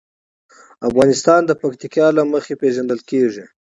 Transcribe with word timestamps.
افغانستان 0.89 1.41
د 1.45 1.51
پکتیکا 1.61 2.07
له 2.17 2.23
مخې 2.33 2.53
پېژندل 2.61 2.99
کېږي. 3.09 3.45